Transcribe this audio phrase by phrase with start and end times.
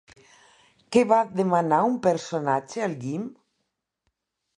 [0.95, 3.29] Què va demanar un personatge al Guim?